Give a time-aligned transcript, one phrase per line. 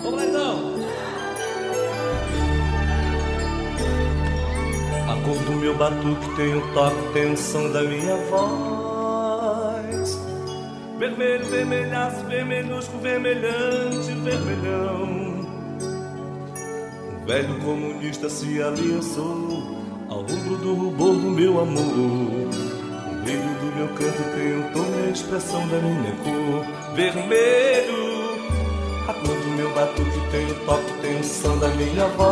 [0.00, 0.78] Então.
[5.08, 10.18] A cor do meu batuque tem o toque, tem o som da minha voz.
[10.98, 15.46] Vermelho, vermelhaço, vermelhusco, vermelhante, vermelhão.
[17.22, 19.78] O velho comunista se aliançou
[20.08, 21.82] ao rubro do rubor do meu amor.
[21.82, 26.64] O brilho do meu canto tem o tom e a expressão da minha cor.
[26.94, 28.08] Vermelho.
[29.08, 32.28] A cor meu batuque tem o toque, tem som da minha voz.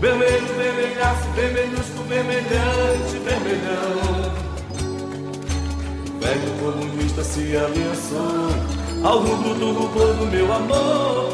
[0.00, 4.32] Vermelho, vermelhaço, vermelhusco, vermelhante, vermelhão.
[6.06, 8.50] O velho comunista se aliançou
[9.02, 11.32] ao rubro do rubor do meu amor.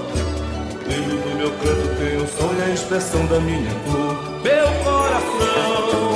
[0.72, 4.16] O brilho do meu canto tem o som e a expressão da minha cor.
[4.42, 6.07] Meu coração,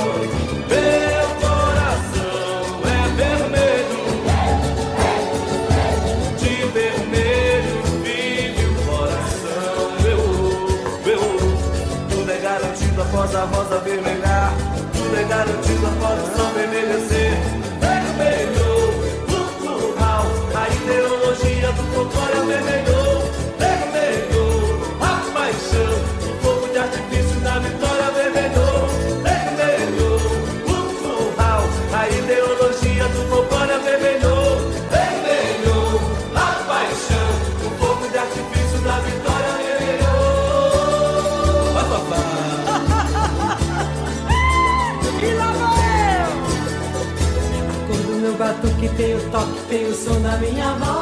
[48.53, 50.93] batuque tem o toque, tem o som da minha voz.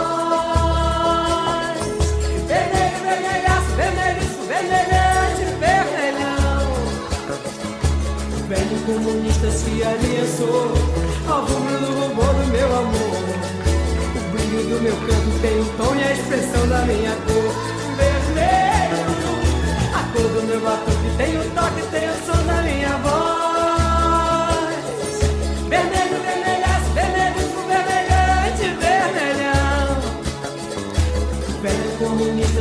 [2.48, 6.64] Vermelho, vermelhaço, vermelhisco, vermelhante, vermelhão.
[8.48, 10.72] Velho comunista se aliançou
[11.28, 13.22] ao rubro do rubor do meu amor.
[14.16, 17.54] O brilho do meu canto tem o tom e a expressão da minha cor.
[17.98, 19.00] Vermelho,
[19.94, 22.11] a cor do meu batuque tem o toque, tem o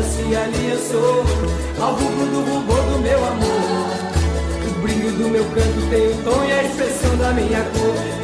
[0.01, 1.25] comunista se aliançou
[1.81, 3.91] ao rubro do rubor do meu amor.
[4.67, 8.20] O brilho do meu canto tem o tom e a expressão da minha cor.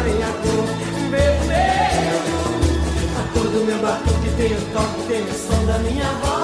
[0.00, 0.64] Minha cor.
[1.10, 2.18] Vermelho,
[3.18, 6.37] a cor do meu batuque tem o toque, tem o som da minha voz.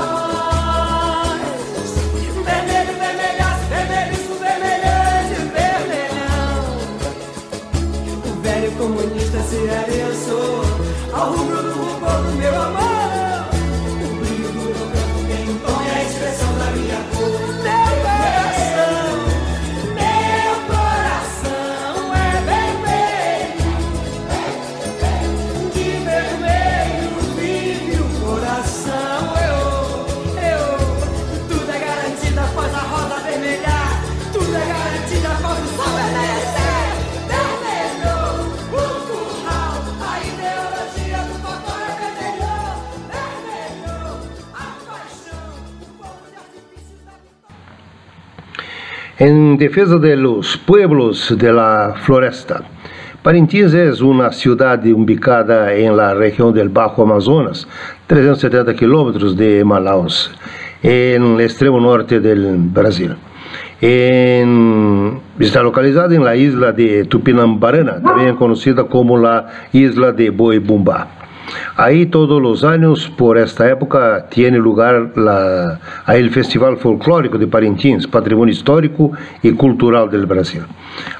[49.54, 52.64] En defensa de los pueblos de la floresta.
[53.22, 57.68] Parintins es una ciudad ubicada en la región del Bajo Amazonas,
[58.08, 60.34] 370 kilómetros de Manaus,
[60.82, 63.14] en el extremo norte del Brasil.
[63.80, 71.23] Está localizada en la isla de Tupinambarana, también conocida como la isla de Boibumbá.
[71.76, 75.12] Ahí todos los años, por esta época, tiene lugar
[76.08, 79.12] el Festival Folclórico de Parintins, Patrimonio Histórico
[79.42, 80.62] y Cultural del Brasil.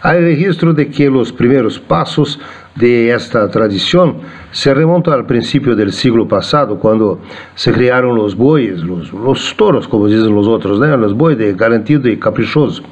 [0.03, 2.39] Hay registro de que los primeros pasos
[2.75, 4.19] de esta tradición
[4.51, 7.21] se remontan al principio del siglo pasado, cuando
[7.55, 10.97] se crearon los bueyes, los, los toros, como dicen los otros, ¿no?
[10.97, 12.83] los bueyes de garantido y caprichoso.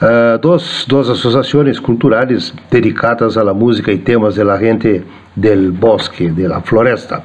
[0.00, 5.02] Uh, dos, dos associações culturais dedicadas à música e temas da gente
[5.34, 7.24] del bosque, da floresta,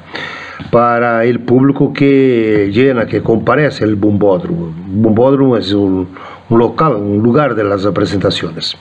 [0.72, 4.74] para o público que llena, que comparece o bombódromo.
[4.88, 6.04] O bombódromo é um,
[6.50, 8.76] um local, um lugar das apresentações.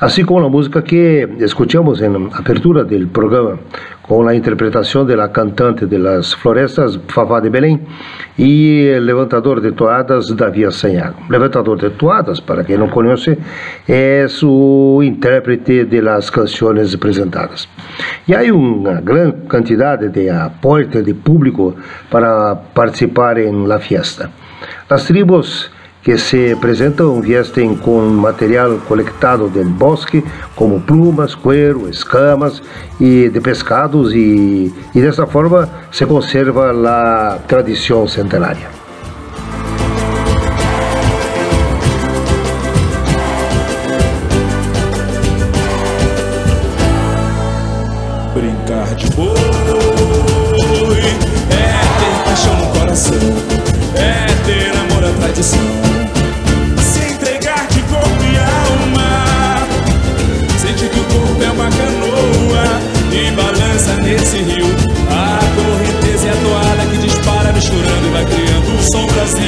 [0.00, 3.58] Assim como a música que escutamos na abertura do programa,
[4.08, 7.80] com a interpretação da cantante de las florestas, Fafá de Belém,
[8.38, 11.22] e levantador de toadas, Davi Assanhago.
[11.28, 13.36] Levantador de toadas, para quem não conhece,
[13.88, 17.68] é o intérprete de las canções apresentadas.
[18.28, 21.74] E há uma grande quantidade de aporte de público
[22.10, 24.30] para participar em la fiesta.
[24.88, 25.70] As tribos
[26.06, 30.24] que se apresentam vestem com material coletado do bosque,
[30.54, 32.62] como plumas, cuero, escamas
[33.00, 38.75] e de pescados, e, e dessa forma se conserva a tradição centenária.
[64.02, 64.66] Nesse rio.
[65.10, 69.46] A correnteza é a toalha que dispara misturando e vai criando o som Brasil.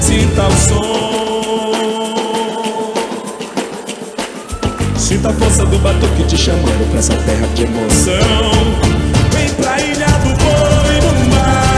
[0.00, 0.92] Sinta o som.
[4.96, 8.52] Sinta a força do batuque te chamando pra essa terra de emoção.
[9.32, 11.72] Vem pra ilha do boi no mar.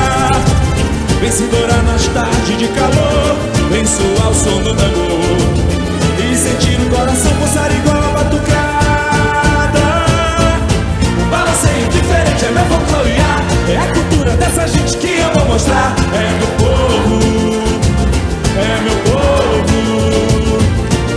[1.50, 3.36] Dourar nas tardes de calor.
[3.70, 5.36] Vem soar o som do tambor.
[6.18, 8.13] E sentir o coração pulsar igual
[12.62, 15.94] folclorear É a cultura dessa gente que eu vou mostrar.
[16.12, 17.18] É meu povo,
[18.56, 20.58] é meu povo.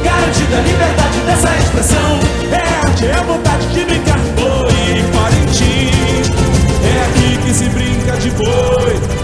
[0.04, 2.20] Garantida a liberdade dessa expressão.
[2.52, 4.20] É arte, é a vontade de brincar.
[4.36, 6.30] Boi em Parintins.
[6.84, 9.17] É aqui que se brinca de boi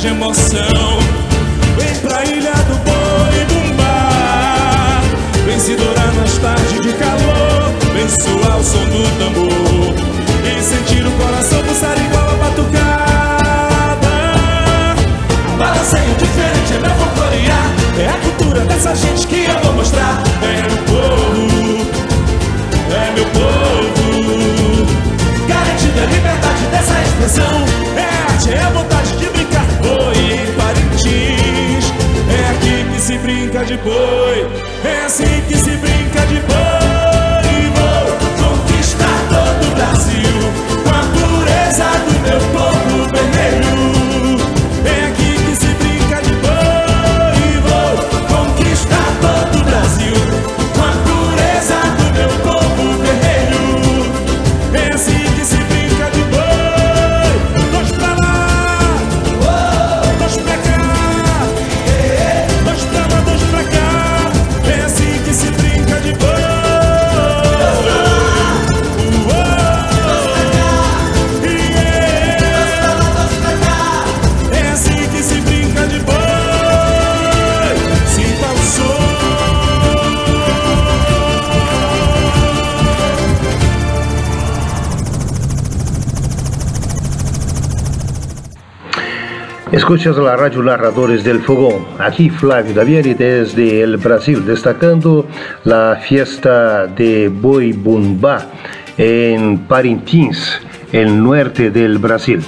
[0.00, 0.69] de emoção.
[35.48, 36.79] Que se brinca.
[89.72, 91.86] Escuchas la radio Narradores del Fogón.
[92.00, 95.28] Aquí Flavio Davieri desde el Brasil, destacando
[95.62, 98.46] la fiesta de Boi Bumbá
[98.98, 100.60] en Parintins,
[100.90, 102.42] el norte del Brasil.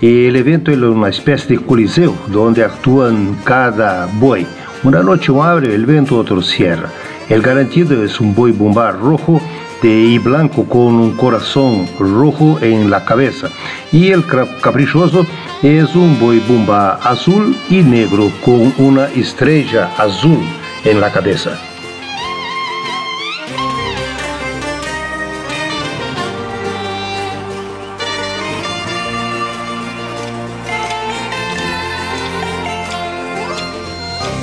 [0.00, 4.44] El evento es una especie de coliseo donde actúan cada boi.
[4.82, 6.90] Una noche uno abre el evento, otro cierra.
[7.28, 9.40] El garantido es un boi bumbá rojo
[9.88, 13.48] y blanco con un corazón rojo en la cabeza.
[13.92, 14.24] Y el
[14.60, 15.26] caprichoso
[15.62, 20.44] es un boi bumba azul y negro con una estrella azul
[20.84, 21.58] en la cabeza.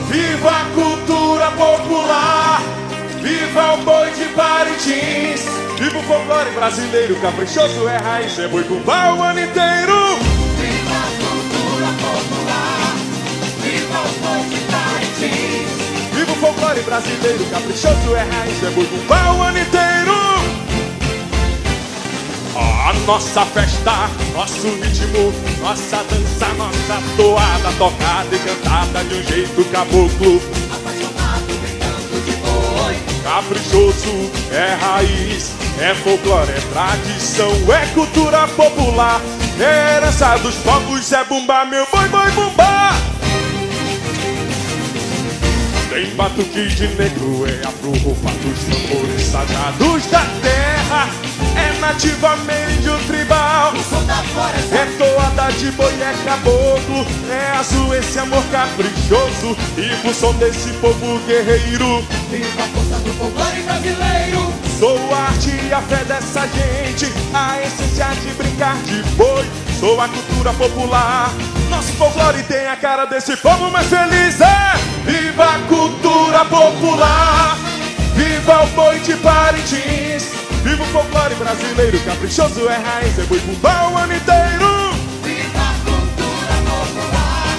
[0.09, 2.59] Viva a cultura popular,
[3.21, 5.47] viva o boi de Parintins,
[5.79, 10.12] viva o folclore brasileiro, caprichoso é raiz, é boi bumbá o ano inteiro.
[16.63, 20.13] Folclore brasileiro, caprichoso é raiz, é boi bumbá o ano inteiro.
[22.55, 29.65] A nossa festa, nosso ritmo, nossa dança, nossa toada, tocada e cantada de um jeito
[29.71, 30.41] caboclo.
[30.71, 32.97] Apaixonado, brincando de boi.
[33.23, 35.51] Caprichoso é raiz,
[35.81, 39.21] é folclore, é tradição, é cultura popular.
[39.59, 43.12] É herança dos povos, é bumba, meu boi, boi, bumba.
[46.13, 51.09] Batuque de negro, é afro, roupa dos tambores sagrados da terra.
[51.55, 52.35] É nativa
[52.77, 53.73] índio tribal.
[54.71, 60.71] É toada de boi, é caboclo É azul esse amor caprichoso E pro som desse
[60.73, 64.53] povo guerreiro viva a força do folclore brasileiro.
[64.79, 69.45] Sou a arte e a fé dessa gente A essência de brincar de boi
[69.83, 71.29] Sou a cultura popular.
[71.69, 74.75] Nosso folclore tem a cara desse povo mais feliz é.
[75.03, 77.57] Viva a cultura popular.
[78.15, 80.31] Viva o boi de Parintins.
[80.63, 84.93] Viva o folclore brasileiro Caprichoso é raiz, é boi bumbá o ano inteiro.
[85.21, 87.57] Viva a cultura popular,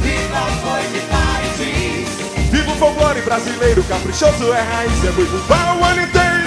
[0.00, 2.50] viva o boi de Parintins.
[2.50, 6.39] Viva o folclore brasileiro, caprichoso é raiz, é boi bumbá o ano inteiro.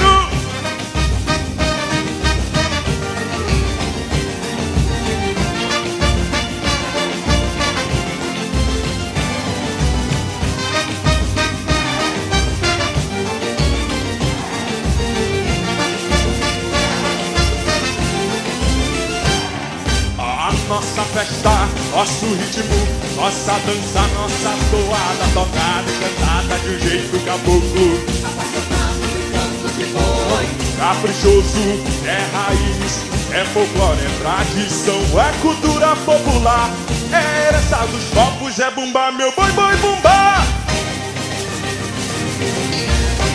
[22.14, 28.00] Nosso ritmo, nossa dança, nossa toada, tocada e cantada de um jeito caboclo.
[30.78, 33.00] Caprichoso é raiz,
[33.32, 36.70] é folclore, é tradição, é cultura popular.
[37.12, 40.44] É herança dos povos, é bumba, meu boi, boi, bumba.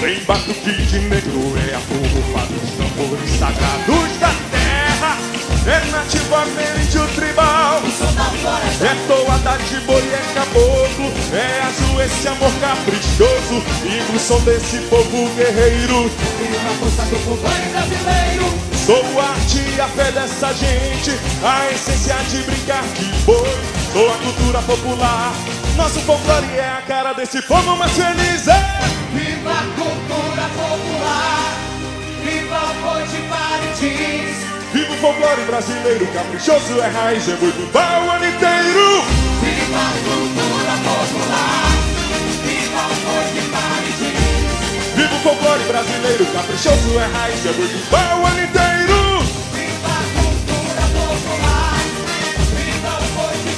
[0.00, 5.16] Tem batuque de negro, é a roupa dos tambores sagrados da terra.
[5.66, 7.27] É nativamente o tribal.
[8.80, 13.62] É toada de boi, é caboclo É azul esse amor caprichoso.
[13.84, 16.08] E pro som desse povo guerreiro.
[16.38, 18.44] Viva a força do folclore brasileiro.
[18.86, 21.10] Sou a arte e a fé dessa gente.
[21.42, 23.58] A essência de brincar de boi.
[23.92, 25.32] Sou a cultura popular.
[25.76, 28.46] Nosso folclore é a cara desse povo mais feliz.
[28.46, 28.98] É!
[29.12, 31.54] Viva a cultura popular,
[32.22, 34.37] viva o boi de Parintins.
[35.00, 39.04] Folclore brasileiro Caprichoso é raiz, é boi bumbá o ano inteiro
[39.40, 41.70] Viva a cultura popular,
[42.42, 44.96] viva o de Parintins.
[44.96, 49.22] Viva o folclore brasileiro Caprichoso é raiz, é boi bumbá o ano inteiro
[49.54, 51.78] Viva a cultura popular,
[52.58, 53.08] viva o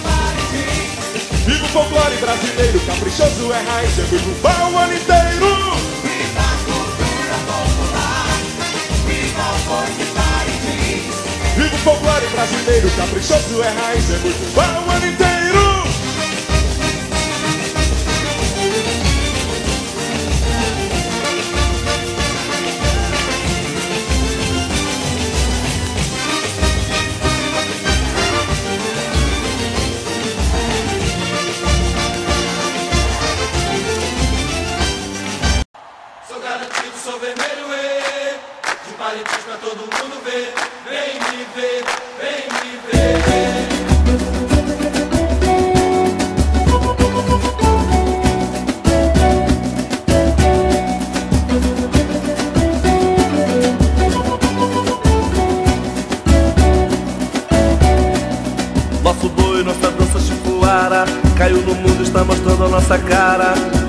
[0.05, 1.01] Parintins.
[1.47, 5.49] Viva o folclore brasileiro, caprichoso é raiz, é boi bumbá o ano inteiro.
[6.05, 8.29] Viva a cultura popular,
[9.07, 10.10] viva o boi
[11.61, 11.71] de Parintins.
[11.71, 15.40] Viva o folclore brasileiro, caprichoso é raiz, é boi bumbá o ano inteiro.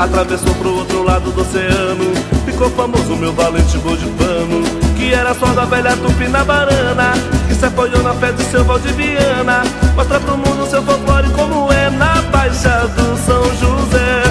[0.04, 2.14] Atravessou pro outro lado do oceano.
[2.46, 4.64] Ficou famoso meu valente boi de pano,
[4.98, 7.14] que era só da velha tupina barana,
[7.48, 9.62] que se apoiou na fé de seu Valdiviana.
[9.96, 14.24] Mostra pro mundo seu folclore como é na Baixa do São José.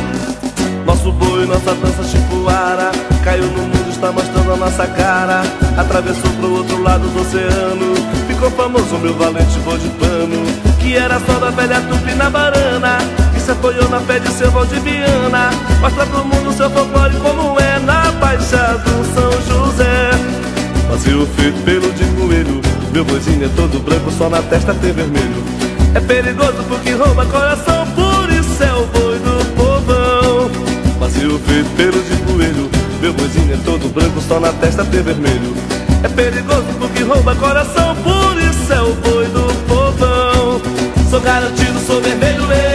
[0.84, 2.90] Nosso boi, nossa dança chipuara
[3.22, 5.42] Caiu no mundo, está mostrando a nossa cara
[5.78, 7.94] Atravessou pro outro lado do oceano
[8.26, 10.44] Ficou famoso meu valente boi de pano
[10.80, 12.28] Que era só da velha tupina
[14.40, 19.14] na fé de seu Valdiviana Mostra pro mundo seu folclore como é Na Baixa do
[19.14, 20.10] São José.
[20.88, 22.60] Vazio feito pelo de coelho.
[22.92, 25.44] Meu boizinho é todo branco, só na testa tem vermelho.
[25.94, 30.50] É perigoso porque rouba coração Por isso é o boi do povão.
[30.98, 32.70] Vazio feito pelo de coelho.
[33.00, 35.54] Meu boizinho é todo branco, só na testa tem vermelho.
[36.02, 40.60] É perigoso porque rouba coração Por isso é o boi do povão.
[41.08, 42.69] Sou garantido, sou vermelho, ê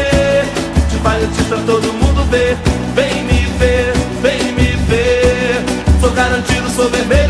[1.05, 2.57] De parentista todo mundo vê
[2.95, 3.93] Vem me ver,
[4.23, 5.63] vem me ver.
[6.01, 7.24] Sou garantido, sou vermelho,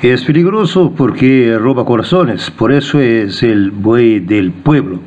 [0.00, 5.00] Es peligroso porque roba corazones, por eso es el buey del pueblo.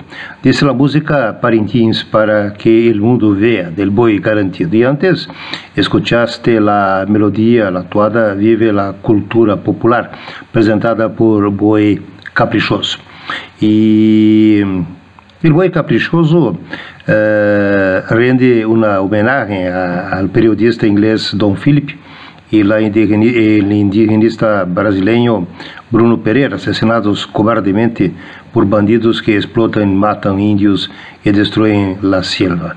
[0.43, 4.75] Dice la música Parintins para que el mundo vea del buey garantido.
[4.75, 5.29] Y antes
[5.77, 10.11] escuchaste la melodía, la toada Vive la cultura popular,
[10.51, 12.01] presentada por Buey
[12.33, 12.99] Caprichoso.
[13.61, 14.57] Y
[15.41, 16.57] el buey caprichoso
[17.07, 21.91] eh, rende una homenaje a- al periodista inglés Don Philip
[22.51, 25.47] y la indigeni- el indigenista brasileño
[25.89, 28.11] Bruno Pereira, asesinados cobardemente
[28.53, 30.91] por bandidos que explotan, matan índios
[31.23, 32.75] y destruyen la selva.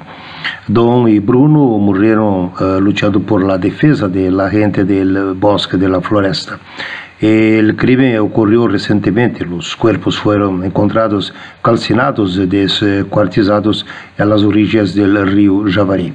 [0.69, 5.89] Don y Bruno murieron eh, luchando por la defensa de la gente del bosque, de
[5.89, 6.59] la floresta.
[7.21, 9.45] El crimen ocurrió recientemente.
[9.47, 13.87] Los cuerpos fueron encontrados calcinados, descuartizados
[14.19, 16.13] a las orillas del río Javari.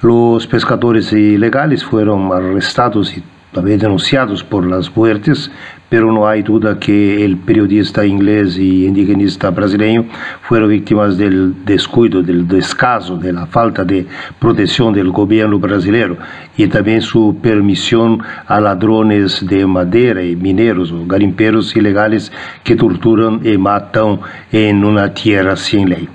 [0.00, 5.50] Los pescadores ilegales fueron arrestados y también denunciados por las muertes,
[5.88, 10.04] pero no hay duda que el periodista inglés y indigenista brasileño
[10.42, 14.06] fueron víctimas del descuido, del descaso, de la falta de
[14.38, 16.16] protección del gobierno brasileño
[16.56, 22.30] y también su permisión a ladrones de madera y mineros o garimperos ilegales
[22.62, 24.20] que torturan y matan
[24.52, 26.08] en una tierra sin ley.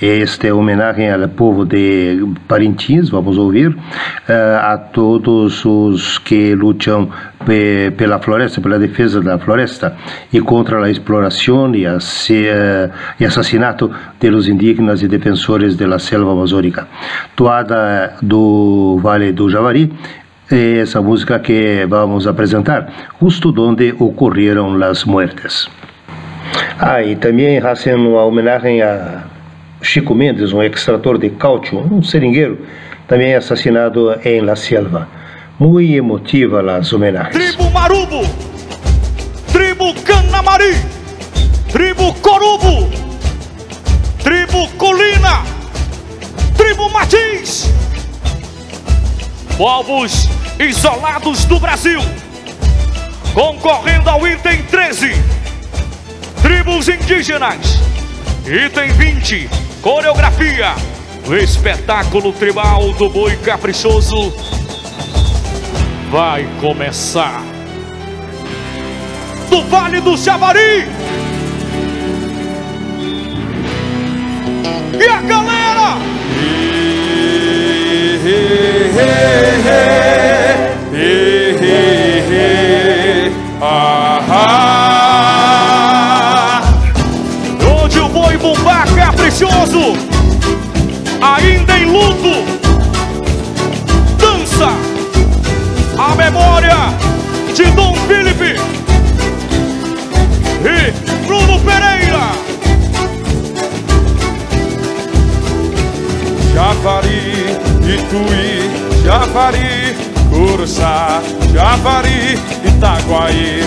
[0.00, 3.74] Este homenaje al povo de Parintins, vamos a ouvir,
[4.28, 7.08] eh, a todos os que lutam
[7.46, 9.96] pe- pela floresta, pela defesa da floresta
[10.32, 15.98] e contra a exploração e, asse- eh, e assassinato de los indígenas e defensores da
[15.98, 16.86] selva amazônica.
[17.34, 19.90] Toada do Vale do Javari,
[20.50, 22.88] é essa música que vamos apresentar,
[23.20, 25.68] justo onde ocorreram as muertes.
[26.78, 29.24] Ah, e também hacen uma homenagem a
[29.82, 32.66] Chico Mendes, um extrator de cálcio, um seringueiro,
[33.06, 35.08] também assassinado em La Selva.
[35.58, 37.34] Muito emotiva as homenagens.
[37.34, 38.22] Tribo Marubo,
[39.52, 40.74] Tribo Canamari,
[41.70, 42.90] Tribo Corubo,
[44.22, 45.42] Tribo Colina,
[46.56, 47.70] Tribo Martins.
[49.56, 52.00] Povos isolados do Brasil,
[53.32, 55.12] concorrendo ao item 13.
[56.42, 57.80] Tribos indígenas,
[58.46, 59.65] item 20.
[59.86, 60.74] Coreografia,
[61.28, 64.34] o espetáculo tribal do boi caprichoso
[66.10, 67.40] vai começar.
[69.48, 70.88] Do Vale do Javari.
[74.98, 75.65] E a galera?
[91.22, 92.44] Ainda em luto.
[94.18, 94.68] Dança
[95.98, 96.76] a memória
[97.54, 98.56] de Dom Felipe
[100.62, 102.46] e Bruno Pereira.
[106.54, 107.44] Javari,
[107.82, 109.96] Ituí, Javari,
[110.30, 111.20] Curuçá,
[111.52, 113.62] Javari, Itaguaí,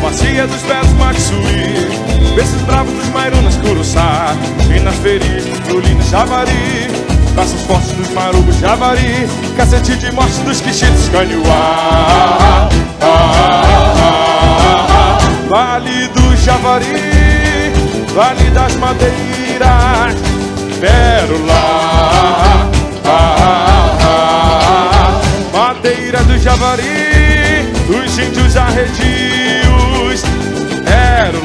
[0.00, 4.36] Bacia dos Belos, Maxuí, Bessos bravos dos Mairunas, Curuçá,
[5.02, 6.86] Feri, Tulinas, Javari,
[7.34, 12.68] Braços fortes dos Marubos, Javari, Cacete de morte dos Quichitos, Canhuá,
[15.48, 17.72] Vale do Javari,
[18.14, 20.14] Vale das Madeiras,
[20.80, 22.70] Pérola,
[25.52, 30.22] madeira do javari, os índios arredios.
[30.84, 31.42] Quero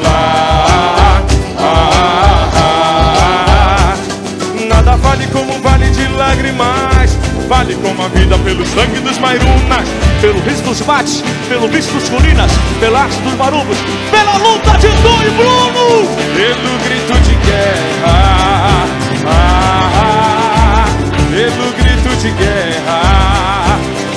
[5.18, 7.18] vale como um vale de lágrimas.
[7.48, 9.88] Vale como a vida pelo sangue dos mairunas,
[10.22, 13.78] Pelo risco dos mates, pelo bicho dos colinas, pela arte dos marubos,
[14.12, 16.08] pela luta de Tom e Bruno!
[16.36, 18.86] pelo grito de guerra.
[19.26, 20.86] Ah, ah,
[21.32, 23.02] pelo grito de guerra.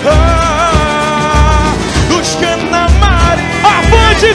[0.04, 1.72] Ah,
[2.08, 3.44] dos Canamari.
[3.62, 4.34] Avante,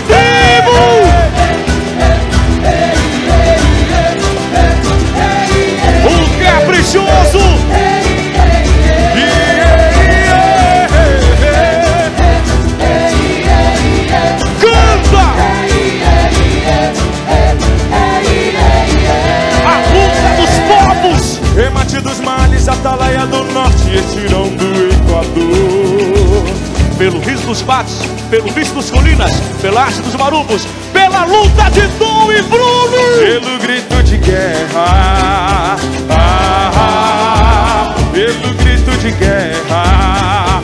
[27.56, 31.88] Pelo riso dos mates, pelo bicho dos colinas, pela arte dos marubos, pela luta de
[31.98, 32.98] Tom e Bruno!
[33.20, 35.78] Pelo grito de guerra,
[36.10, 40.55] ah, ah, pelo grito de guerra,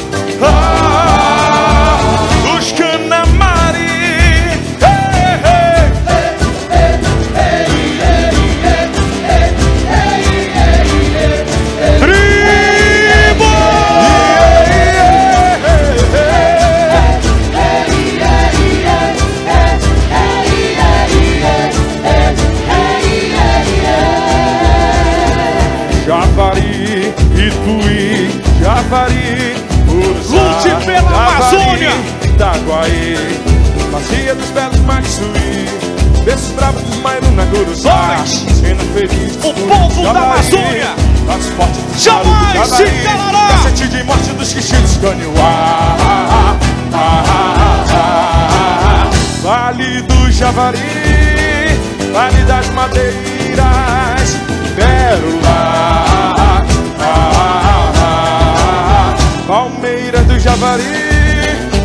[52.11, 54.37] Vale das Madeiras,
[54.75, 56.05] Pérola,
[56.37, 56.63] ah,
[56.99, 59.15] ah, ah,
[59.47, 60.83] Palmeira do Javari,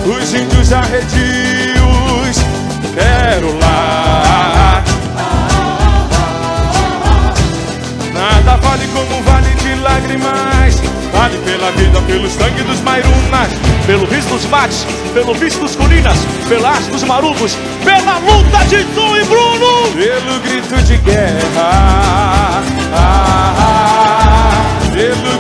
[0.05, 2.37] os índios arredios,
[2.95, 4.83] Pérola.
[8.13, 10.46] Nada vale como um vale de lágrimas,
[11.57, 13.49] pela vida, pelo sangue dos Mairunas.
[13.87, 18.85] Pelo riso dos mates, pelo bicho dos colinas, pela arte dos marubos, pela luta de
[18.95, 19.93] Tom e Bruno!
[19.95, 22.63] Pelo grito de guerra, ah,
[22.95, 25.36] ah, pelo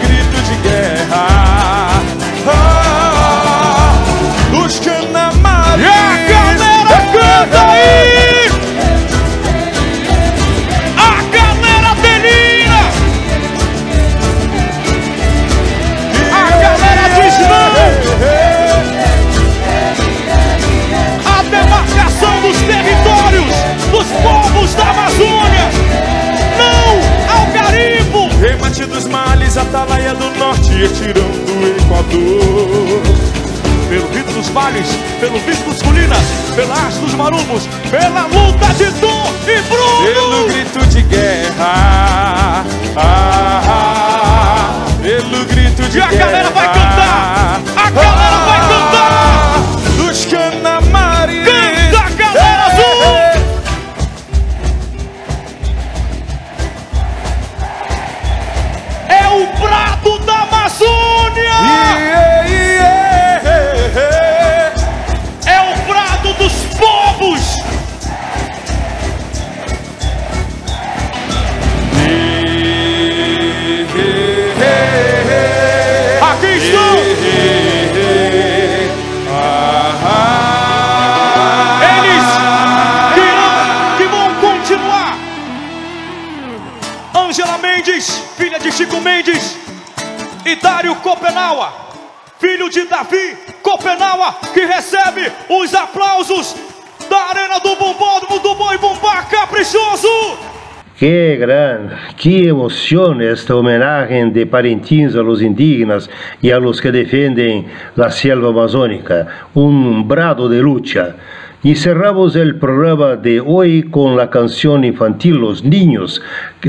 [100.99, 106.09] Qué gran, qué emoción esta homenaje de Parintins a los indígenas
[106.41, 111.17] y a los que defienden la selva amazónica, un brado de lucha.
[111.63, 116.23] Y cerramos el programa de hoy con la canción infantil Los Niños,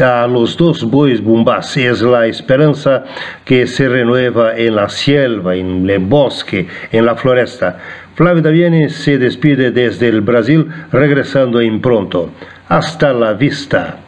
[0.03, 1.77] a los dos bois bumbás.
[1.77, 3.05] Es la esperanza
[3.45, 7.77] que se renueva en la selva, en el bosque, en la floresta.
[8.15, 12.31] Flávio Daviene se despide desde el Brasil, regresando en pronto.
[12.67, 13.99] Hasta la vista.